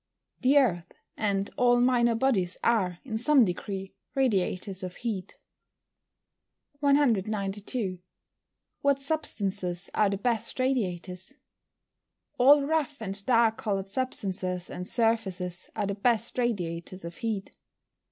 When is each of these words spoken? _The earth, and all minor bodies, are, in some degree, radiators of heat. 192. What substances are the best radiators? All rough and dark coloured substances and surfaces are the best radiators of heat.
_The 0.41 0.57
earth, 0.57 0.93
and 1.15 1.51
all 1.57 1.79
minor 1.79 2.15
bodies, 2.15 2.57
are, 2.63 2.97
in 3.03 3.19
some 3.19 3.45
degree, 3.45 3.93
radiators 4.15 4.81
of 4.81 4.95
heat. 4.95 5.37
192. 6.79 7.99
What 8.81 8.99
substances 8.99 9.91
are 9.93 10.09
the 10.09 10.17
best 10.17 10.59
radiators? 10.59 11.35
All 12.39 12.63
rough 12.63 12.99
and 12.99 13.23
dark 13.27 13.59
coloured 13.59 13.89
substances 13.91 14.71
and 14.71 14.87
surfaces 14.87 15.69
are 15.75 15.85
the 15.85 15.93
best 15.93 16.35
radiators 16.39 17.05
of 17.05 17.17
heat. 17.17 17.51